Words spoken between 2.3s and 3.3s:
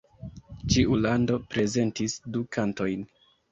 du kantojn.